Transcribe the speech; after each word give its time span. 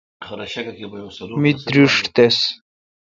می 1.41 1.51
درݭ 1.67 1.93
تس۔ 2.13 2.37